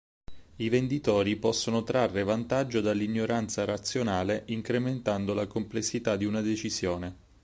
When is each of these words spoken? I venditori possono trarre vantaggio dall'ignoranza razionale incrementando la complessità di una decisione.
I 0.55 0.69
venditori 0.69 1.35
possono 1.35 1.83
trarre 1.83 2.23
vantaggio 2.23 2.81
dall'ignoranza 2.81 3.65
razionale 3.65 4.41
incrementando 4.47 5.35
la 5.35 5.45
complessità 5.45 6.15
di 6.17 6.25
una 6.25 6.41
decisione. 6.41 7.15